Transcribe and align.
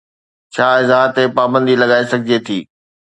ڇا 0.53 0.67
اظهار 0.81 1.07
تي 1.15 1.23
پابندي 1.37 1.75
لڳائي 1.81 2.05
سگهجي 2.11 2.37
ٿي؟ 2.45 2.59